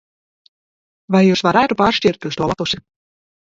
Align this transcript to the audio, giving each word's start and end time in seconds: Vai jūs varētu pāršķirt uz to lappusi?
Vai 1.15 1.21
jūs 1.27 1.43
varētu 1.49 1.77
pāršķirt 1.83 2.27
uz 2.31 2.39
to 2.41 2.49
lappusi? 2.55 2.83